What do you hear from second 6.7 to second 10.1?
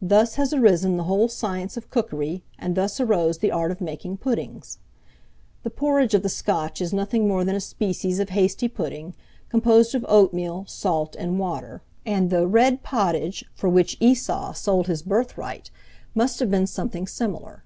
is nothing more than a species of hasty pudding, composed of